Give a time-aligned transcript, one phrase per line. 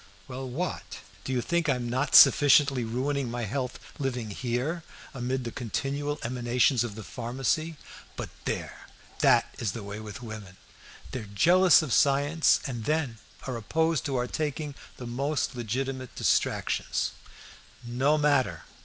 [0.27, 0.97] "Well, what?
[1.23, 4.81] Do you think I'm not sufficiently ruining my health living here
[5.13, 7.77] amid the continual emanations of the pharmacy?
[8.15, 8.87] But there!
[9.19, 10.57] that is the way with women!
[11.11, 16.15] They are jealous of science, and then are opposed to our taking the most legitimate
[16.15, 17.11] distractions.
[17.85, 18.63] No matter!